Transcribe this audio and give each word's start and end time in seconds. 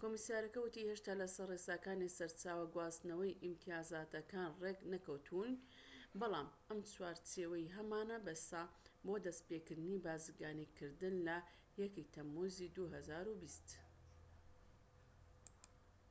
کۆمسیارەکە 0.00 0.58
ووتی 0.60 0.86
هێشتا 0.90 1.12
لە 1.20 1.26
سەر 1.34 1.46
ڕێساکانی 1.52 2.14
سەرچاوە 2.16 2.64
و 2.64 2.72
گواستنەوەی 2.74 3.38
ئیمتیازاتەکان 3.44 4.50
ڕێک 4.62 4.78
نەکەوتووین 4.92 5.56
بەڵام 6.20 6.48
ئەم 6.68 6.80
چوارچێوەیەی 6.92 7.72
هەمانە 7.76 8.16
بەسە 8.26 8.62
بۆ 9.04 9.14
دەستپێكردنی 9.24 10.02
بازرگانیکردن 10.06 11.14
لە 11.26 11.38
1ی 11.86 12.06
تەموزی 12.14 12.72
2020 12.76 13.68